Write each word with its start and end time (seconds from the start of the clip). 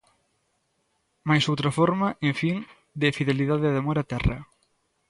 Máis 1.29 1.43
outra 1.51 1.71
forma, 1.77 2.07
en 2.29 2.33
fin, 2.41 2.57
de 3.01 3.13
fidelidade 3.17 3.65
e 3.67 3.73
de 3.73 3.79
amor 3.81 3.97
á 4.01 4.05
Terra. 4.11 4.37